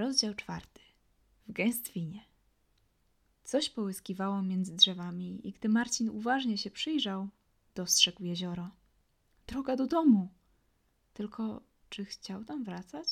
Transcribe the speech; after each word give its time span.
Rozdział 0.00 0.34
czwarty. 0.34 0.80
W 1.48 1.52
gęstwinie. 1.52 2.24
Coś 3.44 3.70
połyskiwało 3.70 4.42
między 4.42 4.76
drzewami 4.76 5.48
i 5.48 5.52
gdy 5.52 5.68
Marcin 5.68 6.10
uważnie 6.10 6.58
się 6.58 6.70
przyjrzał, 6.70 7.28
dostrzegł 7.74 8.24
jezioro. 8.24 8.70
Droga 9.46 9.76
do 9.76 9.86
domu. 9.86 10.28
Tylko 11.14 11.62
czy 11.90 12.04
chciał 12.04 12.44
tam 12.44 12.64
wracać? 12.64 13.06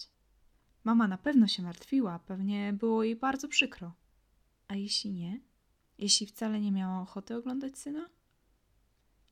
Mama 0.85 1.09
na 1.09 1.19
pewno 1.19 1.47
się 1.47 1.63
martwiła, 1.63 2.19
pewnie 2.19 2.73
było 2.73 3.03
jej 3.03 3.17
bardzo 3.17 3.49
przykro. 3.49 3.93
A 4.69 4.75
jeśli 4.75 5.11
nie? 5.11 5.41
Jeśli 5.99 6.27
wcale 6.27 6.61
nie 6.61 6.73
miała 6.73 7.01
ochoty 7.01 7.37
oglądać 7.37 7.79
syna? 7.79 8.09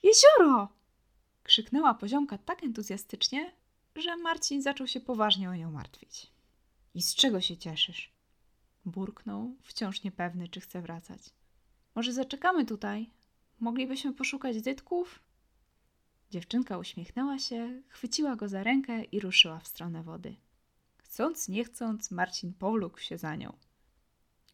Jezioro! 0.03 0.69
krzyknęła 1.43 1.95
poziomka 1.95 2.39
tak 2.39 2.65
entuzjastycznie, 2.65 3.53
że 3.95 4.17
Marcin 4.17 4.63
zaczął 4.63 4.87
się 4.87 5.01
poważnie 5.01 5.51
o 5.51 5.55
nią 5.55 5.71
martwić. 5.71 6.36
I 6.97 7.03
z 7.03 7.15
czego 7.15 7.41
się 7.41 7.57
cieszysz? 7.57 8.13
Burknął, 8.85 9.57
wciąż 9.63 10.03
niepewny, 10.03 10.49
czy 10.49 10.61
chce 10.61 10.83
wracać. 10.83 11.21
Może 11.95 12.13
zaczekamy 12.13 12.65
tutaj? 12.65 13.11
Moglibyśmy 13.61 14.13
poszukać 14.13 14.63
dytków? 14.63 15.21
Dziewczynka 16.31 16.79
uśmiechnęła 16.79 17.39
się, 17.39 17.83
chwyciła 17.89 18.37
go 18.37 18.49
za 18.49 18.63
rękę 18.63 19.05
i 19.05 19.21
ruszyła 19.21 19.61
w 19.61 19.69
stronę 19.69 20.03
wody. 20.03 20.37
Chcąc, 20.99 21.49
nie 21.49 21.65
chcąc, 21.65 22.11
Marcin 22.11 22.55
powlókł 22.55 23.01
się 23.01 23.19
za 23.19 23.37
nią. 23.37 23.57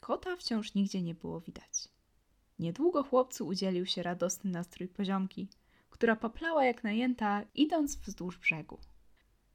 Kota 0.01 0.37
wciąż 0.37 0.75
nigdzie 0.75 1.03
nie 1.03 1.15
było 1.15 1.41
widać. 1.41 1.89
Niedługo 2.59 3.03
chłopcu 3.03 3.47
udzielił 3.47 3.87
się 3.87 4.03
radosny 4.03 4.51
nastrój 4.51 4.89
poziomki, 4.89 5.49
która 5.91 6.17
poplała 6.17 6.65
jak 6.65 6.85
najęta, 6.85 7.43
idąc 7.55 7.97
wzdłuż 7.97 8.39
brzegu. 8.39 8.79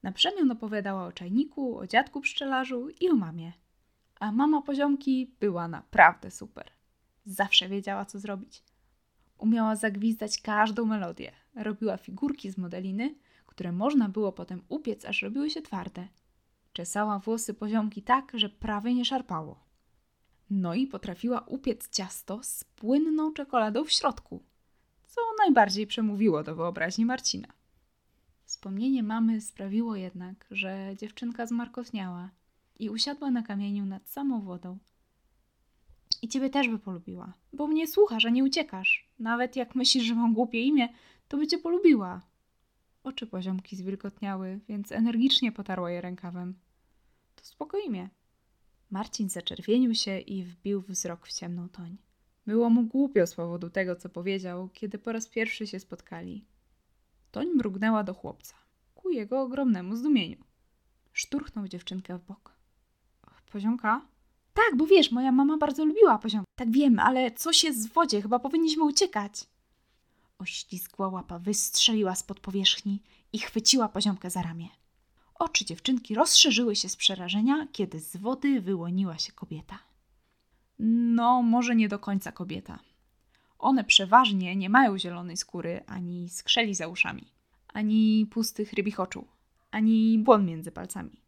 Na 0.08 0.14
przemian 0.14 0.52
opowiadała 0.52 1.06
o 1.06 1.12
czajniku, 1.12 1.78
o 1.78 1.88
dziadku 1.88 2.22
pszczelarzu 2.22 2.90
i 2.90 3.10
o 3.10 3.16
mamie. 3.16 3.54
A 4.20 4.32
mama 4.32 4.62
poziomki 4.62 5.36
była 5.40 5.68
naprawdę 5.68 6.32
super. 6.32 6.72
Zawsze 7.26 7.70
wiedziała, 7.70 8.06
co 8.06 8.20
zrobić. 8.20 8.64
Umiała 9.38 9.76
zagwizdać 9.76 10.42
każdą 10.42 10.86
melodię. 10.86 11.31
Robiła 11.56 11.98
figurki 11.98 12.52
z 12.52 12.58
modeliny, 12.58 13.16
które 13.46 13.72
można 13.72 14.09
było 14.09 14.31
potem 14.31 14.62
upiec, 14.70 15.06
aż 15.06 15.22
robiły 15.22 15.50
się 15.50 15.62
twarde. 15.62 16.08
Czesała 16.74 17.20
włosy 17.20 17.53
poziomki 17.53 18.02
tak, 18.02 18.31
że 18.34 18.50
prawie 18.50 18.94
nie 18.94 19.06
szarpało. 19.06 19.59
No 20.50 20.74
i 20.74 20.88
potrafiła 20.88 21.40
upiec 21.40 21.90
ciasto 21.90 22.40
z 22.44 22.64
płynną 22.64 23.34
czekoladą 23.34 23.84
w 23.84 23.92
środku, 23.92 24.44
co 25.06 25.22
najbardziej 25.40 25.88
przemówiło 25.88 26.44
do 26.44 26.56
wyobraźni 26.56 27.06
Marcina. 27.06 27.56
Wspomnienie 28.58 29.03
mamy 29.03 29.41
sprawiło 29.41 29.95
jednak, 29.95 30.45
że 30.52 30.95
dziewczynka 30.95 31.45
zmarkotniała 31.45 32.30
i 32.80 32.89
usiadła 32.89 33.31
na 33.31 33.44
kamieniu 33.44 33.86
nad 33.86 34.09
samą 34.09 34.41
wodą. 34.41 34.77
I 36.22 36.27
ciebie 36.27 36.50
też 36.50 36.69
by 36.69 36.80
polubiła, 36.80 37.33
bo 37.53 37.67
mnie 37.67 37.88
słuchasz, 37.88 38.25
a 38.25 38.30
nie 38.30 38.44
uciekasz. 38.44 39.09
Nawet 39.19 39.55
jak 39.55 39.75
myślisz, 39.75 40.03
że 40.03 40.16
mam 40.16 40.33
głupie 40.33 40.61
imię, 40.61 40.89
to 41.28 41.38
by 41.38 41.47
cię 41.47 41.58
polubiła. 41.58 42.22
Oczy 43.03 43.28
poziomki 43.28 43.75
zwilgotniały, 43.75 44.59
więc 44.69 44.91
energicznie 44.91 45.52
potarła 45.52 45.91
je 45.91 46.02
rękawem. 46.02 46.55
To 47.35 47.45
spokojnie. 47.45 48.09
Marcin 48.91 49.30
zaczerwienił 49.30 49.95
się 49.95 50.19
i 50.19 50.44
wbił 50.44 50.81
wzrok 50.81 51.28
w 51.28 51.33
ciemną 51.33 51.69
toń. 51.69 51.97
Było 52.47 52.69
mu 52.69 52.83
głupio 52.83 53.28
z 53.28 53.35
powodu 53.35 53.69
tego, 53.69 53.95
co 53.95 54.09
powiedział, 54.09 54.69
kiedy 54.73 54.97
po 54.97 55.11
raz 55.11 55.28
pierwszy 55.28 55.67
się 55.67 55.80
spotkali. 55.80 56.45
Toń 57.31 57.47
mrugnęła 57.47 58.03
do 58.03 58.14
chłopca, 58.14 58.56
ku 58.95 59.09
jego 59.09 59.42
ogromnemu 59.42 59.95
zdumieniu. 59.95 60.44
Szturchnął 61.14 61.67
dziewczynkę 61.67 62.17
w 62.17 62.25
bok. 62.25 62.58
Poziomka? 63.52 64.02
Tak, 64.53 64.78
bo 64.78 64.88
wiesz, 64.88 65.11
moja 65.11 65.31
mama 65.31 65.58
bardzo 65.58 65.86
lubiła 65.86 66.17
poziomka. 66.17 66.47
Tak 66.56 66.72
wiem, 66.72 67.00
ale 67.00 67.31
coś 67.31 67.64
jest 67.64 67.89
w 67.89 67.94
wodzie, 67.94 68.22
chyba 68.22 68.39
powinniśmy 68.39 68.84
uciekać. 68.84 69.47
Oślizgła 70.39 71.07
łapa 71.07 71.40
wystrzeliła 71.40 72.16
spod 72.16 72.40
powierzchni 72.40 73.03
i 73.34 73.40
chwyciła 73.40 73.90
poziomkę 73.90 74.29
za 74.29 74.41
ramię. 74.41 74.68
Oczy 75.35 75.66
dziewczynki 75.66 76.16
rozszerzyły 76.16 76.75
się 76.75 76.90
z 76.90 76.96
przerażenia, 76.96 77.68
kiedy 77.72 78.00
z 78.00 78.18
wody 78.18 78.62
wyłoniła 78.62 79.18
się 79.18 79.31
kobieta. 79.31 79.79
No, 80.79 81.41
może 81.41 81.75
nie 81.75 81.90
do 81.90 82.00
końca 82.00 82.31
kobieta. 82.31 82.79
One 83.59 83.84
przeważnie 83.84 84.56
nie 84.56 84.69
mają 84.69 84.97
zielonej 84.97 85.38
skóry, 85.38 85.84
ani 85.88 86.29
skrzeli 86.29 86.75
za 86.75 86.88
uszami, 86.88 87.31
ani 87.68 88.28
pustych 88.31 88.73
rybich 88.73 89.00
oczu, 89.00 89.28
ani 89.72 90.19
błon 90.19 90.45
między 90.45 90.72
palcami. 90.72 91.22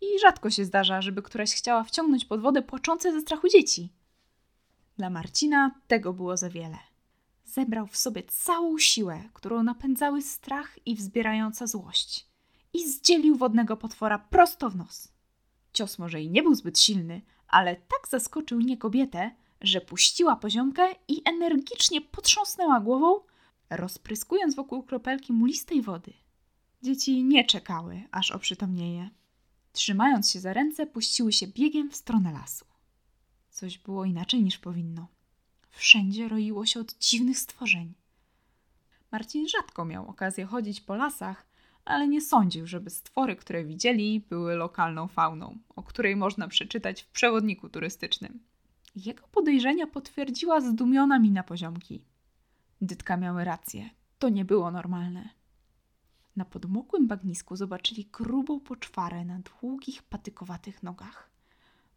I 0.00 0.20
rzadko 0.20 0.50
się 0.50 0.64
zdarza, 0.64 1.02
żeby 1.02 1.22
któraś 1.22 1.54
chciała 1.54 1.84
wciągnąć 1.84 2.24
pod 2.24 2.40
wodę 2.40 2.62
płaczące 2.62 3.12
ze 3.12 3.20
strachu 3.20 3.48
dzieci. 3.48 3.92
Dla 4.96 5.10
Marcina 5.10 5.80
tego 5.86 6.12
było 6.12 6.36
za 6.36 6.50
wiele. 6.50 6.78
Zebrał 7.44 7.86
w 7.86 7.96
sobie 7.96 8.22
całą 8.22 8.78
siłę, 8.78 9.28
którą 9.32 9.62
napędzały 9.62 10.22
strach 10.22 10.78
i 10.86 10.94
wzbierająca 10.94 11.66
złość. 11.66 12.26
I 12.72 12.88
zdzielił 12.88 13.36
wodnego 13.36 13.76
potwora 13.76 14.18
prosto 14.18 14.70
w 14.70 14.76
nos. 14.76 15.12
Cios 15.72 15.98
może 15.98 16.22
i 16.22 16.30
nie 16.30 16.42
był 16.42 16.54
zbyt 16.54 16.78
silny, 16.78 17.22
ale 17.48 17.76
tak 17.76 18.08
zaskoczył 18.08 18.60
nie 18.60 18.76
kobietę, 18.76 19.30
że 19.60 19.80
puściła 19.80 20.36
poziomkę 20.36 20.94
i 21.08 21.22
energicznie 21.24 22.00
potrząsnęła 22.00 22.80
głową, 22.80 23.20
rozpryskując 23.70 24.54
wokół 24.54 24.82
kropelki 24.82 25.32
mulistej 25.32 25.82
wody. 25.82 26.12
Dzieci 26.82 27.24
nie 27.24 27.44
czekały, 27.44 28.02
aż 28.10 28.30
oprzytomnieje. 28.30 29.10
Trzymając 29.72 30.30
się 30.30 30.40
za 30.40 30.52
ręce, 30.52 30.86
puściły 30.86 31.32
się 31.32 31.46
biegiem 31.46 31.90
w 31.90 31.96
stronę 31.96 32.32
lasu. 32.32 32.64
Coś 33.50 33.78
było 33.78 34.04
inaczej 34.04 34.42
niż 34.42 34.58
powinno. 34.58 35.08
Wszędzie 35.70 36.28
roiło 36.28 36.66
się 36.66 36.80
od 36.80 36.98
dziwnych 36.98 37.38
stworzeń. 37.38 37.94
Marcin 39.12 39.48
rzadko 39.48 39.84
miał 39.84 40.08
okazję 40.08 40.46
chodzić 40.46 40.80
po 40.80 40.94
lasach, 40.94 41.46
ale 41.84 42.08
nie 42.08 42.20
sądził, 42.20 42.66
żeby 42.66 42.90
stwory, 42.90 43.36
które 43.36 43.64
widzieli, 43.64 44.20
były 44.20 44.54
lokalną 44.54 45.08
fauną, 45.08 45.58
o 45.68 45.82
której 45.82 46.16
można 46.16 46.48
przeczytać 46.48 47.02
w 47.02 47.08
przewodniku 47.08 47.68
turystycznym. 47.68 48.47
Jego 49.06 49.28
podejrzenia 49.28 49.86
potwierdziła 49.86 50.60
zdumiona 50.60 51.18
mina 51.18 51.42
poziomki. 51.42 52.04
Dytka 52.80 53.16
miały 53.16 53.44
rację. 53.44 53.90
To 54.18 54.28
nie 54.28 54.44
było 54.44 54.70
normalne. 54.70 55.28
Na 56.36 56.44
podmokłym 56.44 57.08
bagnisku 57.08 57.56
zobaczyli 57.56 58.04
grubą 58.12 58.60
poczwarę 58.60 59.24
na 59.24 59.38
długich, 59.38 60.02
patykowatych 60.02 60.82
nogach. 60.82 61.30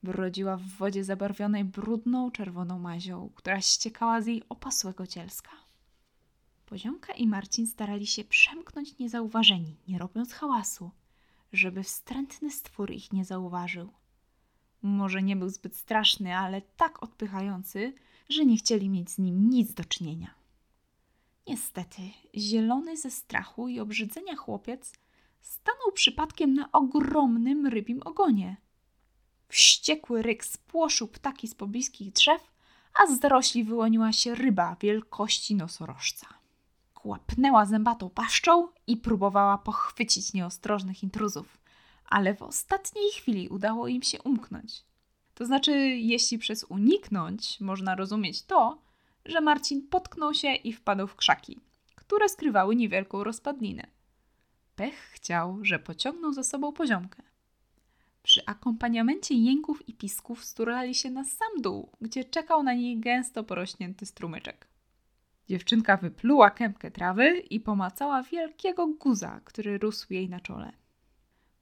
Wyrodziła 0.04 0.58
w 0.58 0.64
wodzie 0.64 1.04
zabarwionej 1.04 1.66
brudną, 1.66 2.32
czerwoną 2.32 2.80
mazią, 2.80 3.30
która 3.36 3.62
ściekała 3.62 4.22
z 4.22 4.28
jej 4.28 4.44
opasłego 4.50 5.08
cielska. 5.08 5.52
Poziomka 6.66 7.14
i 7.14 7.28
Marcin 7.28 7.68
starali 7.68 8.08
się 8.08 8.24
przemknąć 8.24 8.98
niezauważeni, 8.98 9.78
nie 9.88 9.98
robiąc 9.98 10.34
hałasu, 10.34 10.92
żeby 11.54 11.84
wstrętny 11.84 12.52
stwór 12.52 12.92
ich 12.92 13.14
nie 13.14 13.26
zauważył. 13.26 14.01
Może 14.82 15.24
nie 15.24 15.36
był 15.36 15.50
zbyt 15.50 15.76
straszny, 15.76 16.38
ale 16.38 16.62
tak 16.62 17.04
odpychający, 17.04 17.94
że 18.30 18.46
nie 18.46 18.58
chcieli 18.58 18.90
mieć 18.90 19.10
z 19.10 19.18
nim 19.18 19.50
nic 19.50 19.74
do 19.74 19.86
czynienia. 19.86 20.34
Niestety, 21.48 22.02
zielony 22.36 22.98
ze 22.98 23.12
strachu 23.12 23.68
i 23.68 23.80
obrzydzenia 23.80 24.36
chłopiec 24.36 24.94
stanął 25.42 25.92
przypadkiem 25.94 26.54
na 26.54 26.72
ogromnym 26.72 27.68
rybim 27.68 28.02
ogonie. 28.06 28.58
Wściekły 29.48 30.22
ryk 30.22 30.46
spłoszył 30.46 31.08
ptaki 31.08 31.48
z 31.48 31.56
pobliskich 31.56 32.12
drzew, 32.14 32.52
a 32.94 33.08
z 33.08 33.20
zarośli 33.20 33.64
wyłoniła 33.64 34.12
się 34.12 34.36
ryba 34.36 34.76
wielkości 34.82 35.56
nosorożca. 35.56 36.28
Kłapnęła 36.94 37.66
zębatą 37.66 38.10
paszczą 38.10 38.68
i 38.88 38.98
próbowała 38.98 39.58
pochwycić 39.58 40.34
nieostrożnych 40.34 41.04
intruzów 41.04 41.61
ale 42.12 42.36
w 42.36 42.42
ostatniej 42.42 43.12
chwili 43.12 43.50
udało 43.50 43.88
im 43.88 44.02
się 44.02 44.22
umknąć. 44.22 44.84
To 45.34 45.46
znaczy, 45.46 45.72
jeśli 45.88 46.38
przez 46.38 46.64
uniknąć 46.64 47.60
można 47.60 47.96
rozumieć 47.96 48.44
to, 48.44 48.82
że 49.26 49.42
Marcin 49.42 49.88
potknął 49.88 50.34
się 50.34 50.54
i 50.54 50.74
wpadł 50.74 51.08
w 51.08 51.16
krzaki, 51.16 51.60
które 51.96 52.30
skrywały 52.30 52.76
niewielką 52.76 53.24
rozpadlinę. 53.24 53.88
Pech 54.76 54.96
chciał, 54.96 55.60
że 55.62 55.80
pociągnął 55.80 56.34
za 56.34 56.44
sobą 56.44 56.74
poziomkę. 56.74 57.24
Przy 58.24 58.46
akompaniamencie 58.46 59.36
jęków 59.36 59.90
i 59.90 59.94
pisków 59.94 60.46
sturali 60.46 60.96
się 60.96 61.12
na 61.12 61.24
sam 61.24 61.62
dół, 61.62 61.90
gdzie 62.02 62.24
czekał 62.24 62.64
na 62.64 62.74
niej 62.74 63.00
gęsto 63.00 63.44
porośnięty 63.44 64.06
strumyczek. 64.06 64.68
Dziewczynka 65.50 65.98
wypluła 65.98 66.52
kępkę 66.52 66.92
trawy 66.92 67.30
i 67.30 67.60
pomacała 67.60 68.24
wielkiego 68.24 68.88
guza, 68.88 69.42
który 69.46 69.78
rósł 69.78 70.14
jej 70.14 70.30
na 70.30 70.40
czole. 70.40 70.81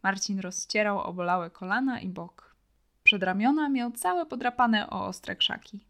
Marcin 0.04 0.40
rozcierał 0.40 1.00
obolałe 1.00 1.50
kolana 1.50 2.00
i 2.00 2.10
bok. 2.10 2.56
Przed 3.04 3.24
ramiona 3.24 3.70
miał 3.70 3.92
całe 3.92 4.26
podrapane 4.26 4.90
o 4.90 5.06
ostre 5.06 5.36
krzaki. 5.36 5.86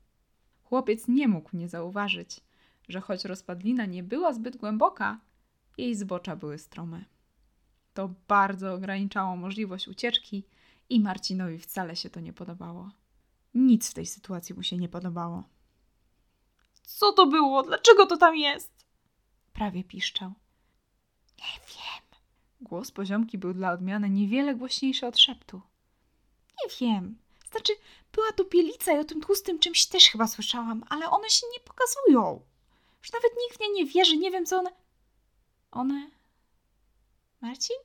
Chłopiec 0.63 1.07
nie 1.07 1.27
mógł 1.27 1.49
nie 1.53 1.69
zauważyć, 1.69 2.41
że 2.89 3.01
choć 3.01 3.25
rozpadlina 3.25 3.85
nie 3.85 4.03
była 4.03 4.33
zbyt 4.33 4.57
głęboka, 4.57 5.19
jej 5.77 5.95
zbocza 5.95 6.35
były 6.35 6.57
strome. 6.57 7.05
To 7.93 8.09
bardzo 8.27 8.73
ograniczało 8.73 9.35
możliwość 9.35 9.87
ucieczki 9.87 10.43
I 10.89 10.99
Marcinowi 10.99 11.59
wcale 11.59 11.95
się 11.95 12.09
to 12.09 12.19
nie 12.19 12.33
podobało. 12.33 12.91
Nic 13.53 13.91
w 13.91 13.93
tej 13.93 14.05
sytuacji 14.05 14.55
mu 14.55 14.63
się 14.63 14.77
nie 14.77 14.89
podobało. 14.89 15.43
Co 16.83 17.13
to 17.13 17.27
było? 17.27 17.63
Dlaczego 17.63 18.05
to 18.05 18.17
tam 18.17 18.35
jest? 18.35 18.85
Prawie 19.53 19.83
piszczał. 19.83 20.33
Nie 21.37 21.59
wiem. 21.67 21.98
Głos 22.61 22.91
poziomki 22.91 23.37
był 23.37 23.53
dla 23.53 23.71
odmiany 23.71 24.09
niewiele 24.09 24.55
głośniejszy 24.55 25.07
od 25.07 25.17
szeptu. 25.17 25.61
Nie 26.63 26.69
wiem. 26.79 27.17
Znaczy, 27.51 27.73
była 28.11 28.31
tu 28.31 28.45
pielica 28.45 28.93
i 28.97 28.99
o 28.99 29.03
tym 29.03 29.21
tłustym 29.21 29.59
czymś 29.59 29.85
też 29.85 30.03
chyba 30.03 30.27
słyszałam, 30.27 30.83
ale 30.89 31.09
one 31.09 31.29
się 31.29 31.47
nie 31.53 31.59
pokazują. 31.59 32.41
Już 32.99 33.13
nawet 33.13 33.31
nikt 33.43 33.57
w 33.57 33.59
nie 33.59 33.69
nie 33.73 33.85
wierzy, 33.85 34.17
nie 34.17 34.31
wiem 34.31 34.45
co 34.45 34.59
one... 34.59 34.71
One... 35.71 36.09
Marcin? 37.41 37.75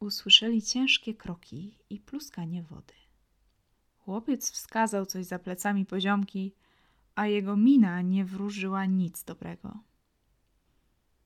Usłyszeli 0.00 0.62
ciężkie 0.62 1.14
kroki 1.14 1.78
i 1.90 2.00
pluskanie 2.00 2.62
wody. 2.62 2.94
Chłopiec 3.98 4.50
wskazał 4.50 5.06
coś 5.06 5.26
za 5.26 5.38
plecami 5.38 5.86
poziomki, 5.86 6.54
a 7.14 7.26
jego 7.26 7.56
mina 7.56 8.02
nie 8.02 8.24
wróżyła 8.24 8.86
nic 8.86 9.24
dobrego. 9.24 9.78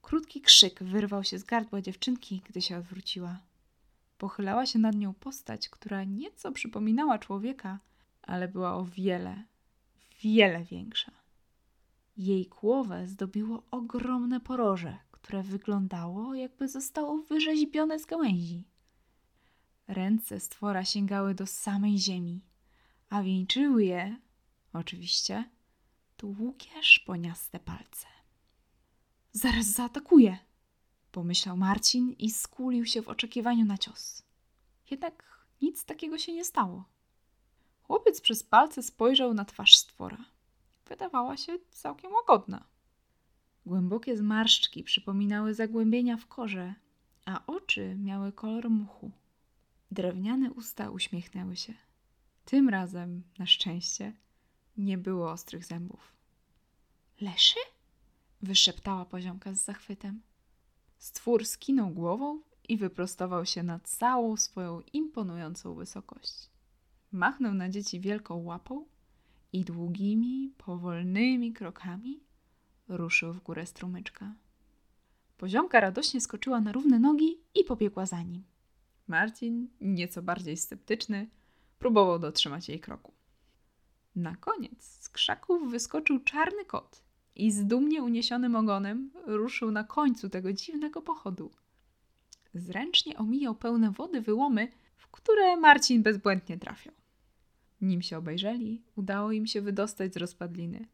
Krótki 0.08 0.40
krzyk 0.40 0.82
wyrwał 0.82 1.24
się 1.24 1.38
z 1.38 1.44
gardła 1.44 1.80
dziewczynki, 1.80 2.42
gdy 2.48 2.62
się 2.62 2.78
odwróciła. 2.78 3.38
Pochylała 4.18 4.66
się 4.66 4.78
nad 4.78 4.96
nią 4.96 5.14
postać, 5.14 5.68
która 5.68 6.04
nieco 6.04 6.52
przypominała 6.52 7.18
człowieka, 7.18 7.78
ale 8.22 8.48
była 8.48 8.74
o 8.74 8.84
wiele, 8.84 9.44
wiele 10.20 10.64
większa. 10.64 11.12
Jej 12.16 12.46
głowę 12.46 13.08
zdobiło 13.08 13.62
ogromne 13.70 14.40
poroże, 14.40 14.98
które 15.10 15.42
wyglądało, 15.42 16.34
jakby 16.34 16.68
zostało 16.68 17.18
wyrzeźbione 17.18 17.98
z 17.98 18.06
gałęzi. 18.06 18.64
Ręce 19.88 20.40
stwora 20.40 20.84
sięgały 20.84 21.34
do 21.34 21.46
samej 21.46 21.98
ziemi, 21.98 22.40
a 23.10 23.22
wieńczyły 23.22 23.84
je, 23.84 24.16
oczywiście, 24.72 25.44
długie, 26.18 26.82
szponiaste 26.82 27.58
palce. 27.58 28.17
Zaraz 29.38 29.66
zaatakuje, 29.66 30.38
pomyślał 31.12 31.56
Marcin 31.56 32.12
i 32.12 32.30
skulił 32.30 32.86
się 32.86 33.02
w 33.02 33.08
oczekiwaniu 33.08 33.64
na 33.64 33.78
cios. 33.78 34.22
Jednak 34.90 35.46
nic 35.62 35.84
takiego 35.84 36.18
się 36.18 36.32
nie 36.32 36.44
stało. 36.44 36.84
Chłopiec 37.82 38.20
przez 38.20 38.42
palce 38.42 38.82
spojrzał 38.82 39.34
na 39.34 39.44
twarz 39.44 39.76
stwora. 39.76 40.24
Wydawała 40.86 41.36
się 41.36 41.58
całkiem 41.70 42.12
łagodna. 42.12 42.64
Głębokie 43.66 44.16
zmarszczki 44.16 44.84
przypominały 44.84 45.54
zagłębienia 45.54 46.16
w 46.16 46.26
korze, 46.26 46.74
a 47.26 47.46
oczy 47.46 47.96
miały 47.98 48.32
kolor 48.32 48.70
muchu. 48.70 49.10
Drewniane 49.90 50.50
usta 50.50 50.90
uśmiechnęły 50.90 51.56
się. 51.56 51.74
Tym 52.44 52.68
razem, 52.68 53.22
na 53.38 53.46
szczęście, 53.46 54.12
nie 54.76 54.98
było 54.98 55.30
ostrych 55.30 55.64
zębów. 55.64 56.12
Leszy? 57.20 57.58
Wyszeptała 58.42 59.04
poziomka 59.04 59.54
z 59.54 59.64
zachwytem. 59.64 60.22
Stwór 60.98 61.46
skinął 61.46 61.90
głową 61.90 62.40
i 62.68 62.76
wyprostował 62.76 63.46
się 63.46 63.62
na 63.62 63.80
całą 63.80 64.36
swoją 64.36 64.82
imponującą 64.92 65.74
wysokość. 65.74 66.50
Machnął 67.12 67.54
na 67.54 67.68
dzieci 67.68 68.00
wielką 68.00 68.36
łapą 68.36 68.86
i 69.52 69.64
długimi, 69.64 70.52
powolnymi 70.58 71.52
krokami 71.52 72.20
ruszył 72.88 73.32
w 73.32 73.42
górę 73.42 73.66
strumyczka. 73.66 74.34
Poziomka 75.36 75.80
radośnie 75.80 76.20
skoczyła 76.20 76.60
na 76.60 76.72
równe 76.72 76.98
nogi 76.98 77.40
i 77.54 77.64
pobiegła 77.64 78.06
za 78.06 78.22
nim. 78.22 78.44
Marcin, 79.06 79.68
nieco 79.80 80.22
bardziej 80.22 80.56
sceptyczny, 80.56 81.28
próbował 81.78 82.18
dotrzymać 82.18 82.68
jej 82.68 82.80
kroku. 82.80 83.12
Na 84.16 84.36
koniec 84.36 84.84
z 84.84 85.08
krzaków 85.08 85.70
wyskoczył 85.70 86.20
czarny 86.20 86.64
kot 86.64 87.07
i 87.38 87.50
z 87.50 87.66
dumnie 87.66 88.02
uniesionym 88.02 88.56
ogonem 88.56 89.10
ruszył 89.26 89.70
na 89.70 89.84
końcu 89.84 90.28
tego 90.28 90.52
dziwnego 90.52 91.02
pochodu. 91.02 91.50
Zręcznie 92.54 93.16
omijał 93.16 93.54
pełne 93.54 93.90
wody 93.90 94.20
wyłomy, 94.20 94.68
w 94.96 95.08
które 95.08 95.56
Marcin 95.56 96.02
bezbłędnie 96.02 96.58
trafiał. 96.58 96.94
Nim 97.80 98.02
się 98.02 98.18
obejrzeli, 98.18 98.82
udało 98.96 99.32
im 99.32 99.46
się 99.46 99.60
wydostać 99.60 100.14
z 100.14 100.16
rozpadliny. 100.16 100.86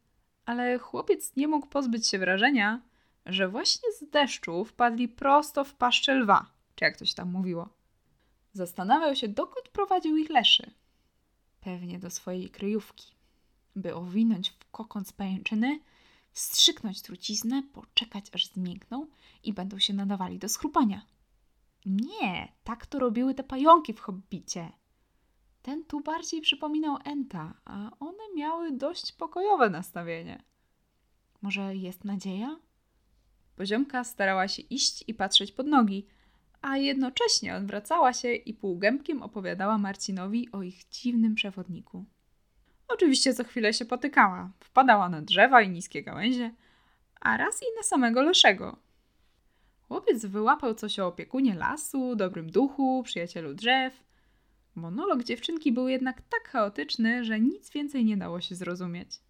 Ale 0.46 0.79
chłopiec 0.79 1.37
nie 1.37 1.49
mógł 1.49 1.67
pozbyć 1.67 2.06
się 2.06 2.19
wrażenia, 2.19 2.82
że 3.26 3.49
właśnie 3.49 3.93
z 3.93 4.11
deszczu 4.11 4.64
wpadli 4.64 5.08
prosto 5.08 5.64
w 5.64 5.75
paszczę 5.75 6.14
lwa, 6.14 6.46
czy 6.75 6.85
jak 6.85 6.96
coś 6.96 7.14
tam 7.14 7.31
mówiło. 7.31 7.69
Zastanawiał 8.52 9.17
się, 9.17 9.29
dokąd 9.29 9.69
prowadził 9.69 10.17
ich 10.17 10.31
leszy. 10.31 10.70
Pewnie 11.61 11.99
do 11.99 12.11
swojej 12.11 12.50
kryjówki, 12.50 13.14
by 13.76 13.94
owinąć 13.94 14.50
w 14.50 14.70
kokon 14.70 15.05
z 15.05 15.12
pajęczyny, 15.12 15.81
wstrzyknąć 16.34 17.02
truciznę, 17.02 17.62
poczekać 17.62 18.25
aż 18.32 18.46
zmiękną 18.46 19.06
i 19.44 19.52
będą 19.52 19.78
się 19.78 19.94
nadawali 19.94 20.38
do 20.38 20.48
schrupania. 20.48 21.06
Nie, 21.86 22.52
tak 22.64 22.86
to 22.86 22.98
robiły 22.98 23.34
te 23.34 23.44
pająki 23.44 23.92
w 23.92 24.00
hobbicie. 24.00 24.72
Ten 25.62 25.84
tu 25.84 26.00
bardziej 26.00 26.40
przypominał 26.40 26.98
Enta, 27.04 27.54
a 27.64 27.90
one 28.00 28.22
miały 28.36 28.72
dość 28.72 29.12
pokojowe 29.12 29.70
nastawienie. 29.70 30.42
Może 31.42 31.76
jest 31.76 32.04
nadzieja? 32.04 32.60
Poziomka 33.56 34.04
starała 34.04 34.48
się 34.48 34.62
iść 34.62 35.04
i 35.08 35.14
patrzeć 35.14 35.52
pod 35.52 35.66
nogi, 35.66 36.06
a 36.62 36.76
jednocześnie 36.76 37.56
odwracała 37.56 38.12
się 38.12 38.34
i 38.34 38.54
półgębkiem 38.54 39.22
opowiadała 39.22 39.78
Marcinowi 39.78 40.52
o 40.52 40.62
ich 40.62 40.88
dziwnym 40.88 41.34
przewodniku. 41.34 42.04
Oczywiście 42.88 43.34
co 43.34 43.44
chwilę 43.44 43.75
się 43.75 43.84
potykała, 43.84 44.50
wpadała 44.60 45.08
na 45.08 45.22
drzewa 45.22 45.62
i 45.62 45.70
niskie 45.70 46.02
gałęzie, 46.02 46.54
a 47.20 47.36
raz 47.36 47.62
i 47.62 47.66
na 47.76 47.82
samego 47.82 48.22
Leszego. 48.22 48.76
Chłopiec 49.88 50.26
wyłapał 50.26 50.75
coś 50.75 50.98
o 50.98 51.06
opiekunie 51.06 51.54
lasu, 51.54 52.16
dobrym 52.16 52.50
duchu, 52.50 53.02
przyjacielu 53.02 53.54
drzew. 53.54 54.04
Monolog 54.75 55.25
dziewczynki 55.25 55.72
był 55.72 55.88
jednak 55.88 56.22
tak 56.22 56.48
chaotyczny, 56.48 57.25
że 57.25 57.40
nic 57.40 57.70
więcej 57.70 58.04
nie 58.04 58.16
dało 58.16 58.40
się 58.40 58.54
zrozumieć. 58.54 59.20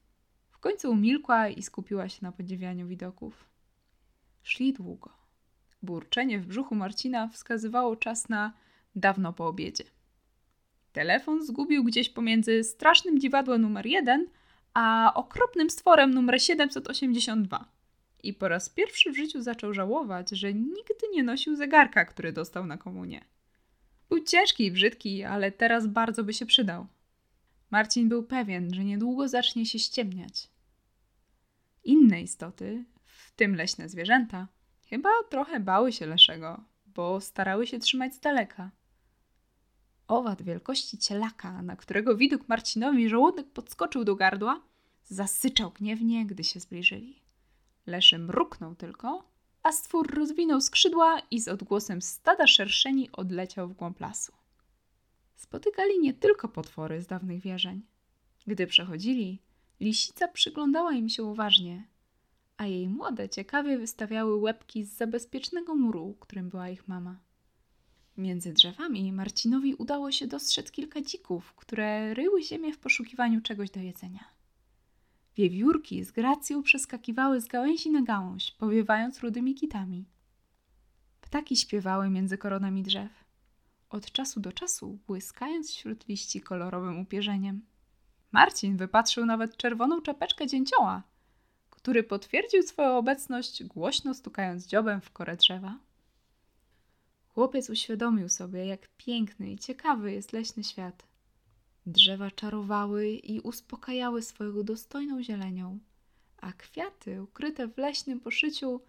W 0.51 0.59
końcu 0.59 0.91
umilkła 0.91 1.49
i 1.49 1.62
skupiła 1.62 2.09
się 2.09 2.19
na 2.23 2.33
podziwianiu 2.33 2.89
widoków. 2.89 3.45
Szli 4.43 4.73
długo. 4.73 5.11
Burczenie 5.83 6.39
w 6.39 6.47
brzuchu 6.47 6.75
Marcina 6.75 7.29
wskazywało 7.29 7.97
czas 7.97 8.29
na 8.29 8.53
dawno 8.97 9.33
po 9.33 9.47
obiedzie. 9.47 9.85
Telefon 10.94 11.44
zgubił 11.44 11.85
gdzieś 11.85 12.08
pomiędzy 12.08 12.64
strasznym 12.64 13.20
dziwadłem 13.20 13.63
numer 13.63 13.86
1 13.86 14.27
a 14.74 15.13
okropnym 15.15 15.70
stworem 15.70 16.15
numer 16.15 16.43
782. 16.43 17.69
I 18.22 18.34
po 18.34 18.48
raz 18.48 18.69
pierwszy 18.69 19.13
w 19.13 19.17
życiu 19.17 19.43
zaczął 19.43 19.74
żałować, 19.74 20.31
że 20.31 20.55
nigdy 20.55 21.08
nie 21.13 21.22
nosił 21.22 21.56
zegarka, 21.56 22.05
który 22.05 22.32
dostał 22.32 22.67
na 22.67 22.79
komunie. 22.79 23.24
Był 24.08 24.24
ciężki 24.24 24.67
i 24.67 24.72
brzydki, 24.72 25.24
ale 25.24 25.53
teraz 25.53 25.86
bardzo 25.86 26.24
by 26.24 26.32
się 26.32 26.46
przydał. 26.46 26.86
Marcin 27.70 28.08
był 28.08 28.22
pewien, 28.22 28.74
że 28.74 28.84
niedługo 28.84 29.29
zacznie 29.29 29.67
się 29.67 29.79
ściemniać. 29.79 30.48
Inne 31.84 32.22
istoty, 32.22 32.84
w 33.05 33.31
tym 33.31 33.55
leśne 33.55 33.89
zwierzęta, 33.89 34.48
chyba 34.86 35.10
trochę 35.31 35.60
bały 35.60 35.93
się 35.93 36.06
Leszego, 36.06 36.65
bo 36.86 37.20
starały 37.20 37.67
się 37.67 37.79
trzymać 37.79 38.15
z 38.15 38.20
daleka. 38.20 38.70
Owad 40.08 40.43
wielkości 40.43 40.99
cielaka, 40.99 41.63
na 41.63 41.77
którego 41.77 42.17
widok 42.17 42.49
Marcinowi 42.49 43.08
żołądek 43.08 43.51
podskoczył 43.51 44.05
do 44.05 44.17
gardła, 44.17 44.61
zasyczał 45.05 45.70
gniewnie, 45.70 46.27
gdy 46.27 46.44
się 46.44 46.61
zbliżyli. 46.61 47.23
Leszy 47.87 48.19
mruknął 48.19 48.75
tylko, 48.75 49.25
a 49.63 49.73
stwór 49.73 50.15
rozwinął 50.15 50.61
skrzydła 50.61 51.23
i 51.31 51.41
z 51.41 51.49
odgłosem 51.49 52.03
stada 52.03 52.46
szerszeni 52.46 53.13
odleciał 53.13 53.69
w 53.69 53.73
głąb 53.73 54.01
lasu. 54.01 54.32
Spotykali 55.37 56.01
nie 56.01 56.15
tylko 56.15 56.49
potwory 56.49 57.03
z 57.03 57.06
dawnych 57.06 57.41
wierzeń. 57.41 57.82
Gdy 58.46 58.67
przechodzili, 58.67 59.43
lisica 59.81 60.29
przyglądała 60.29 60.93
im 60.93 61.08
się 61.08 61.23
uważnie, 61.23 61.89
a 62.56 62.67
jej 62.67 62.89
młode 62.89 63.29
ciekawie 63.29 63.79
wystawiały 63.79 64.37
łebki 64.37 64.84
z 64.84 64.96
zabezpiecznego 64.96 65.75
muru, 65.75 66.17
którym 66.20 66.49
była 66.49 66.69
ich 66.69 66.89
mama. 66.89 67.24
Między 68.17 68.53
drzewami 68.53 69.13
Marcinowi 69.13 69.75
udało 69.75 70.13
się 70.13 70.27
dostrzec 70.27 70.71
kilka 70.71 71.01
dzików, 71.01 71.55
które 71.55 72.15
ryły 72.15 72.43
ziemię 72.43 72.73
w 72.73 72.79
poszukiwaniu 72.79 73.41
czegoś 73.41 73.71
do 73.71 73.81
jedzenia. 73.81 74.25
Wiewiórki 75.37 76.05
z 76.05 76.13
gracją 76.13 76.63
przeskakiwały 76.63 77.41
z 77.41 77.47
gałęzi 77.47 77.91
na 77.91 78.03
gałąź, 78.03 78.53
powiewając 78.53 79.21
rudymi 79.21 79.55
kitami. 79.55 80.05
Ptaki 81.21 81.56
śpiewały 81.56 82.11
między 82.11 82.39
koronami 82.39 82.83
drzew, 82.83 83.25
od 83.91 84.13
czasu 84.13 84.41
do 84.41 84.53
czasu 84.53 84.99
błyskając 85.06 85.71
wśród 85.71 86.09
liści 86.09 86.41
kolorowym 86.41 86.99
upierzeniem. 86.99 87.63
Marcin 88.33 88.77
wypatrzył 88.77 89.27
nawet 89.27 89.56
czerwoną 89.56 90.03
czapeczkę 90.03 90.47
dzięcioła, 90.47 91.03
który 91.71 92.03
potwierdził 92.03 92.63
swoją 92.63 92.99
obecność, 92.99 93.65
głośno 93.65 94.15
stukając 94.15 94.67
dziobem 94.67 95.01
w 95.01 95.11
korę 95.11 95.37
drzewa. 95.37 95.79
Chłopiec 97.34 97.70
uświadomił 97.70 98.29
sobie, 98.29 98.67
jak 98.67 98.88
piękny 98.96 99.50
i 99.53 99.58
ciekawy 99.58 100.12
jest 100.12 100.32
leśny 100.32 100.64
świat. 100.64 101.06
Drzewa 101.86 102.31
czarowały 102.31 103.08
i 103.08 103.41
uspokajały 103.41 104.22
swoją 104.22 104.62
dostojną 104.62 105.22
zielenią, 105.22 105.79
a 106.41 106.53
kwiaty 106.53 107.22
ukryte 107.22 107.69
w 107.69 107.79
leśnym 107.79 108.20
poszyciu 108.20 108.81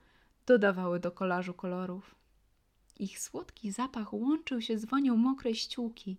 dodawały 0.46 1.00
do 1.00 1.12
kolażu 1.12 1.54
kolorów. 1.54 2.16
Ich 3.00 3.20
słodki 3.20 3.72
zapach 3.72 4.14
łączył 4.14 4.62
się 4.62 4.78
z 4.80 4.86
wonią 4.86 5.18
mokrej 5.18 5.56
ściółki, 5.56 6.18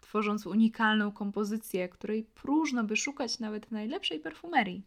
tworząc 0.00 0.46
unikalną 0.46 1.12
kompozycję, 1.12 1.88
której 1.88 2.24
próżno 2.24 2.84
by 2.84 2.96
szukać 2.96 3.38
nawet 3.38 3.70
najlepszej 3.70 4.20
perfumerii. 4.20 4.82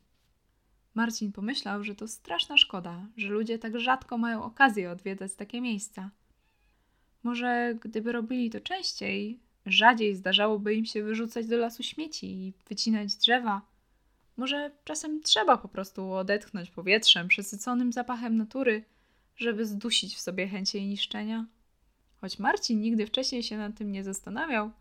Marcin 0.93 1.31
pomyślał, 1.31 1.83
że 1.83 1.95
to 1.95 2.07
straszna 2.07 2.57
szkoda, 2.57 3.07
że 3.17 3.27
ludzie 3.27 3.59
tak 3.59 3.79
rzadko 3.79 4.17
mają 4.17 4.43
okazję 4.43 4.91
odwiedzać 4.91 5.35
takie 5.35 5.61
miejsca. 5.61 6.09
Może 7.23 7.75
gdyby 7.81 8.11
robili 8.11 8.49
to 8.49 8.59
częściej, 8.59 9.39
rzadziej 9.65 10.15
zdarzałoby 10.15 10.75
im 10.75 10.85
się 10.85 11.03
wyrzucać 11.03 11.47
do 11.47 11.57
lasu 11.57 11.83
śmieci 11.83 12.27
i 12.27 12.53
wycinać 12.69 13.15
drzewa. 13.15 13.61
Może 14.37 14.71
czasem 14.83 15.21
trzeba 15.23 15.57
po 15.57 15.67
prostu 15.67 16.13
odetchnąć 16.13 16.69
powietrzem 16.69 17.27
przesyconym 17.27 17.93
zapachem 17.93 18.37
natury, 18.37 18.83
żeby 19.35 19.65
zdusić 19.65 20.15
w 20.15 20.19
sobie 20.19 20.47
chęć 20.47 20.73
jej 20.73 20.87
niszczenia. 20.87 21.45
Choć 22.21 22.39
Marcin 22.39 22.81
nigdy 22.81 23.07
wcześniej 23.07 23.43
się 23.43 23.57
nad 23.57 23.77
tym 23.77 23.91
nie 23.91 24.03
zastanawiał, 24.03 24.71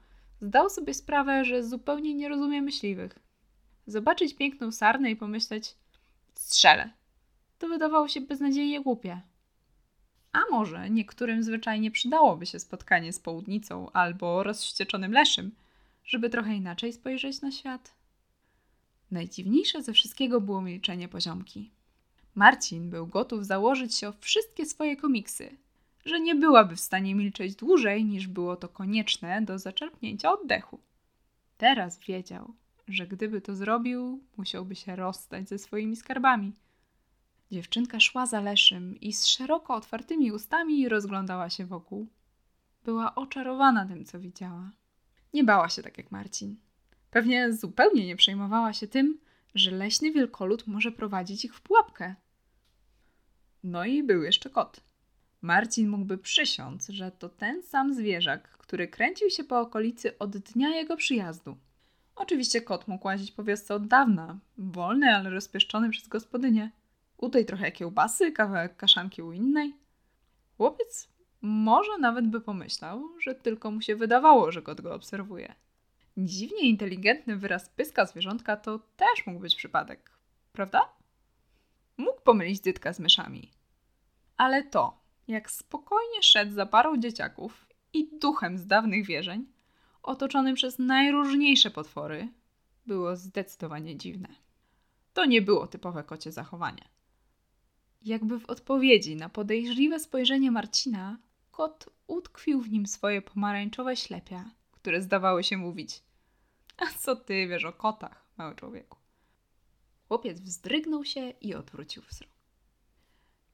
zdał 0.40 0.70
sobie 0.70 0.94
sprawę, 0.94 1.44
że 1.44 1.64
zupełnie 1.64 2.14
nie 2.14 2.28
rozumie 2.28 2.62
myśliwych. 2.62 3.18
Zobaczyć 3.86 4.34
piękną 4.34 4.72
sarnę 4.72 5.10
i 5.10 5.16
pomyśleć 5.16 5.74
strzelę. 6.34 6.90
To 7.58 7.68
wydawało 7.68 8.08
się 8.08 8.20
beznadziejnie 8.20 8.80
głupie. 8.80 9.20
A 10.38 10.50
może 10.50 10.90
niektórym 10.90 11.42
zwyczajnie 11.42 11.90
przydałoby 11.90 12.46
się 12.46 12.58
spotkanie 12.58 13.12
z 13.12 13.18
południcą 13.18 13.92
albo 13.92 14.42
rozwścieczonym 14.42 15.12
leszym, 15.12 15.50
żeby 16.04 16.30
trochę 16.30 16.54
inaczej 16.54 16.92
spojrzeć 16.92 17.40
na 17.40 17.50
świat? 17.50 17.94
Najdziwniejsze 19.10 19.82
ze 19.82 19.92
wszystkiego 19.92 20.40
było 20.40 20.62
milczenie 20.62 21.08
poziomki. 21.08 21.70
Marcin 22.34 22.90
był 22.90 23.06
gotów 23.06 23.46
założyć 23.46 23.94
się 23.94 24.08
o 24.08 24.12
wszystkie 24.20 24.66
swoje 24.66 24.96
komiksy, 24.96 25.56
że 26.04 26.20
nie 26.20 26.34
byłaby 26.34 26.76
w 26.76 26.80
stanie 26.80 27.14
milczeć 27.14 27.54
dłużej 27.54 28.04
niż 28.04 28.26
było 28.26 28.56
to 28.56 28.68
konieczne 28.68 29.42
do 29.42 29.58
zaczerpnięcia 29.58 30.32
oddechu. 30.32 30.80
Teraz 31.56 31.98
wiedział, 31.98 32.54
że 32.88 33.06
gdyby 33.06 33.40
to 33.40 33.56
zrobił, 33.56 34.20
musiałby 34.36 34.74
się 34.74 34.96
rozstać 34.96 35.48
ze 35.48 35.58
swoimi 35.58 35.96
skarbami. 35.96 36.52
Dziewczynka 37.50 38.00
szła 38.00 38.26
za 38.26 38.40
Leszym 38.40 39.00
i 39.00 39.12
z 39.12 39.26
szeroko 39.26 39.74
otwartymi 39.74 40.32
ustami 40.32 40.88
rozglądała 40.88 41.50
się 41.50 41.66
wokół. 41.66 42.08
Była 42.84 43.14
oczarowana 43.14 43.86
tym, 43.86 44.04
co 44.04 44.20
widziała. 44.20 44.70
Nie 45.34 45.44
bała 45.44 45.68
się 45.68 45.82
tak 45.82 45.98
jak 45.98 46.10
Marcin. 46.10 46.56
Pewnie 47.10 47.52
zupełnie 47.52 48.06
nie 48.06 48.16
przejmowała 48.16 48.72
się 48.72 48.86
tym, 48.86 49.18
że 49.54 49.70
leśny 49.70 50.12
wielkolud 50.12 50.66
może 50.66 50.92
prowadzić 50.92 51.44
ich 51.44 51.54
w 51.54 51.60
pułapkę. 51.60 52.14
No 53.62 53.84
i 53.84 54.02
był 54.02 54.22
jeszcze 54.22 54.50
kot. 54.50 54.80
Marcin 55.42 55.88
mógłby 55.88 56.18
przysiąc, 56.18 56.88
że 56.88 57.10
to 57.10 57.28
ten 57.28 57.62
sam 57.62 57.94
zwierzak, 57.94 58.48
który 58.48 58.88
kręcił 58.88 59.30
się 59.30 59.44
po 59.44 59.60
okolicy 59.60 60.18
od 60.18 60.38
dnia 60.38 60.68
jego 60.68 60.96
przyjazdu. 60.96 61.56
Oczywiście 62.16 62.62
kot 62.62 62.88
mógł 62.88 63.06
łazić 63.06 63.32
po 63.32 63.44
wiosce 63.44 63.74
od 63.74 63.86
dawna, 63.86 64.38
wolny, 64.58 65.16
ale 65.16 65.30
rozpieszczony 65.30 65.90
przez 65.90 66.08
gospodynię. 66.08 66.70
U 67.18 67.28
tej 67.28 67.46
trochę 67.46 67.72
kiełbasy, 67.72 68.32
kawałek 68.32 68.76
kaszanki 68.76 69.22
u 69.22 69.32
innej. 69.32 69.74
Chłopiec 70.56 71.08
może 71.40 71.98
nawet 71.98 72.26
by 72.26 72.40
pomyślał, 72.40 73.08
że 73.20 73.34
tylko 73.34 73.70
mu 73.70 73.80
się 73.80 73.96
wydawało, 73.96 74.52
że 74.52 74.62
kot 74.62 74.80
go 74.80 74.94
obserwuje. 74.94 75.54
Dziwnie 76.16 76.68
inteligentny 76.68 77.36
wyraz 77.36 77.68
pyska 77.68 78.06
zwierzątka 78.06 78.56
to 78.56 78.78
też 78.78 79.26
mógł 79.26 79.40
być 79.40 79.56
przypadek, 79.56 80.10
prawda? 80.52 80.80
Mógł 81.96 82.20
pomylić 82.20 82.60
dytka 82.60 82.92
z 82.92 83.00
myszami. 83.00 83.50
Ale 84.36 84.62
to, 84.62 85.00
jak 85.28 85.50
spokojnie 85.50 86.22
szedł 86.22 86.52
za 86.52 86.66
parą 86.66 86.96
dzieciaków 86.96 87.66
i 87.92 88.18
duchem 88.18 88.58
z 88.58 88.66
dawnych 88.66 89.06
wierzeń, 89.06 89.46
otoczony 90.02 90.54
przez 90.54 90.78
najróżniejsze 90.78 91.70
potwory, 91.70 92.28
było 92.86 93.16
zdecydowanie 93.16 93.96
dziwne. 93.96 94.28
To 95.12 95.24
nie 95.24 95.42
było 95.42 95.66
typowe 95.66 96.04
kocie 96.04 96.32
zachowanie. 96.32 96.97
Jakby 98.02 98.40
w 98.40 98.46
odpowiedzi 98.46 99.16
na 99.16 99.28
podejrzliwe 99.28 100.00
spojrzenie 100.00 100.50
Marcina, 100.50 101.18
kot 101.50 101.88
utkwił 102.06 102.60
w 102.60 102.70
nim 102.70 102.86
swoje 102.86 103.22
pomarańczowe 103.22 103.96
ślepia, 103.96 104.50
które 104.72 105.02
zdawały 105.02 105.44
się 105.44 105.56
mówić: 105.56 106.02
A 106.76 106.86
co 106.98 107.16
ty 107.16 107.46
wiesz 107.48 107.64
o 107.64 107.72
kotach, 107.72 108.26
mały 108.36 108.54
człowieku? 108.54 108.98
Chłopiec 110.08 110.40
wzdrygnął 110.40 111.04
się 111.04 111.30
i 111.40 111.54
odwrócił 111.54 112.02
wzrok. 112.02 112.30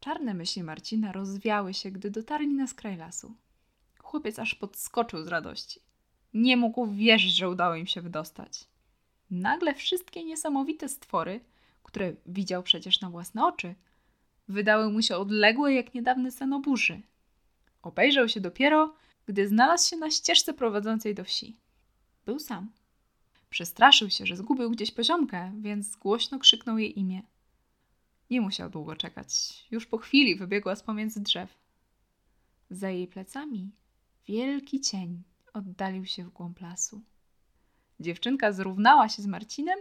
Czarne 0.01 0.35
myśli 0.35 0.63
Marcina 0.63 1.13
rozwiały 1.13 1.75
się, 1.75 1.91
gdy 1.91 2.11
dotarli 2.11 2.55
na 2.55 2.67
skraj 2.67 2.97
lasu. 2.97 3.35
Chłopiec 3.99 4.39
aż 4.39 4.55
podskoczył 4.55 5.23
z 5.23 5.29
radości. 5.29 5.81
Nie 6.35 6.57
mógł 6.57 6.87
wierzyć, 6.87 7.37
że 7.37 7.49
udało 7.49 7.75
im 7.75 7.87
się 7.87 8.01
wydostać. 8.01 8.65
Nagle 9.31 9.75
wszystkie 9.75 10.25
niesamowite 10.25 10.89
stwory, 10.89 11.41
które 11.83 12.13
widział 12.27 12.63
przecież 12.63 13.01
na 13.01 13.11
własne 13.11 13.47
oczy, 13.47 13.75
wydały 14.49 14.93
mu 14.93 15.03
się 15.03 15.17
odległe 15.17 15.75
jak 15.75 15.95
niedawny 15.95 16.31
sen 16.31 16.63
burzy. 16.63 17.03
Obejrzał 17.83 18.29
się 18.29 18.41
dopiero, 18.41 18.95
gdy 19.27 19.49
znalazł 19.49 19.91
się 19.91 19.97
na 19.97 20.11
ścieżce 20.11 20.55
prowadzącej 20.55 21.15
do 21.15 21.25
wsi. 21.25 21.57
Był 22.27 22.39
sam. 22.39 22.71
Przestraszył 23.51 24.11
się, 24.11 24.27
że 24.27 24.37
zgubił 24.37 24.71
gdzieś 24.71 24.91
poziomkę, 24.91 25.53
więc 25.61 25.97
głośno 25.97 26.39
krzyknął 26.39 26.79
jej 26.79 26.99
imię. 26.99 27.23
Nie 28.31 28.41
musiał 28.41 28.71
długo 28.71 28.97
czekać. 28.97 29.31
Już 29.71 29.87
po 29.87 29.99
chwili 29.99 30.37
wybiegła 30.37 30.77
z 30.77 30.83
pomiędzy 30.83 31.21
drzew. 31.21 31.59
Za 32.71 32.91
jej 32.91 33.07
plecami 33.07 33.71
wielki 34.27 34.81
cień 34.81 35.23
oddalił 35.53 36.07
się 36.07 36.25
w 36.25 36.31
głąb 36.31 36.61
lasu. 36.61 37.03
Dziewczynka 38.01 38.53
zrównała 38.53 39.09
się 39.09 39.23
z 39.23 39.27
Marcinem 39.27 39.79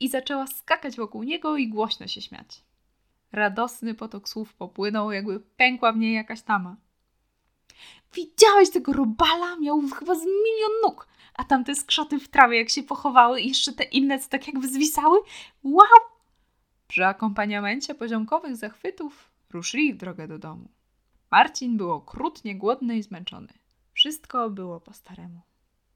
i 0.00 0.08
zaczęła 0.08 0.46
skakać 0.46 0.96
wokół 0.96 1.22
niego 1.22 1.56
i 1.56 1.68
głośno 1.68 2.06
się 2.06 2.20
śmiać. 2.20 2.64
Radosny 3.34 3.94
potok 3.94 4.28
słów 4.28 4.54
popłynął, 4.54 5.12
jakby 5.12 5.40
pękła 5.40 5.92
w 5.92 5.96
niej 5.96 6.14
jakaś 6.14 6.42
tama. 6.42 6.76
Widziałeś 8.14 8.70
tego 8.70 8.92
robala? 8.92 9.56
Miał 9.56 9.80
chyba 9.80 10.14
z 10.14 10.24
milion 10.24 10.72
nóg, 10.82 11.08
a 11.34 11.44
tamte 11.44 11.74
skrzaty 11.74 12.20
w 12.20 12.28
trawie 12.28 12.58
jak 12.58 12.70
się 12.70 12.82
pochowały 12.82 13.40
i 13.40 13.48
jeszcze 13.48 13.72
te 13.72 13.84
inne 13.84 14.18
co 14.18 14.28
tak 14.28 14.46
jakby 14.46 14.68
zwisały. 14.68 15.18
Wow! 15.62 15.86
Przy 16.88 17.06
akompaniamencie 17.06 17.94
poziomkowych 17.94 18.56
zachwytów 18.56 19.30
ruszyli 19.50 19.94
w 19.94 19.96
drogę 19.96 20.28
do 20.28 20.38
domu. 20.38 20.68
Marcin 21.30 21.76
był 21.76 21.92
okrutnie 21.92 22.56
głodny 22.56 22.96
i 22.96 23.02
zmęczony. 23.02 23.52
Wszystko 23.92 24.50
było 24.50 24.80
po 24.80 24.92
staremu. 24.92 25.40